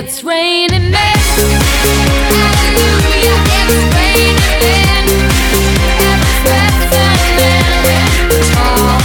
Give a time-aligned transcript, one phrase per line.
[0.00, 1.18] It's raining men.
[2.30, 5.06] Hallelujah, it's raining men.
[8.54, 9.02] Tall,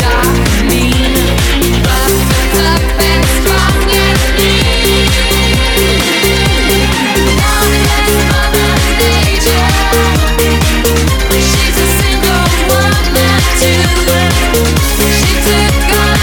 [0.00, 0.34] dark,
[0.64, 1.12] mean.
[3.36, 3.76] Strong
[8.32, 9.72] Mother Nature.
[11.36, 13.84] She's a single woman too.
[15.20, 16.20] She took my.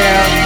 [0.00, 0.39] Yeah.